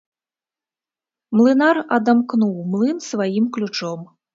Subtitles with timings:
[1.41, 3.99] Млынар адамкнуў млын сваім ключом.